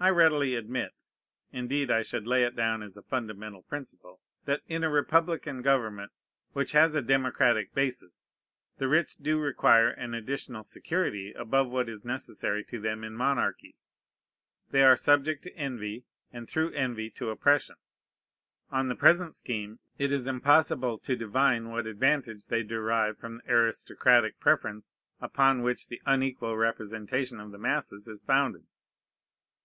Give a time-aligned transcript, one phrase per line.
[0.00, 0.92] I readily admit
[1.50, 6.12] (indeed, I should lay it down as a fundamental principle) that in a republican government,
[6.52, 8.28] which has a democratic basis,
[8.76, 13.92] the rich do require an additional security above what is necessary to them in monarchies.
[14.70, 17.74] They are subject to envy, and through envy to oppression.
[18.70, 23.50] On the present scheme it is impossible to divine what advantage they derive from the
[23.52, 28.64] aristocratic preference upon which the unequal representation of the masses is founded.